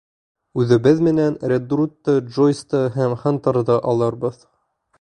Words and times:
Үҙебеҙ 0.61 1.03
менән 1.07 1.35
Редрутты, 1.51 2.15
Джойсты 2.31 2.81
һәм 2.97 3.15
Хантерҙы 3.25 3.77
алырбыҙ. 3.93 4.43